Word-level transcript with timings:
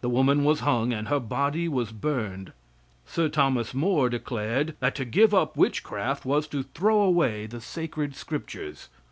The 0.00 0.08
woman 0.10 0.42
was 0.42 0.58
hung 0.58 0.92
and 0.92 1.06
her 1.06 1.20
body 1.20 1.68
was 1.68 1.92
burned. 1.92 2.50
Sir 3.06 3.28
Thomas 3.28 3.74
Moore 3.74 4.08
declared 4.08 4.74
that 4.80 4.96
to 4.96 5.04
give 5.04 5.32
up 5.32 5.56
witchcraft 5.56 6.24
was 6.24 6.48
to 6.48 6.64
throw 6.64 7.00
away 7.00 7.46
the 7.46 7.60
sacred 7.60 8.16
scriptures. 8.16 8.88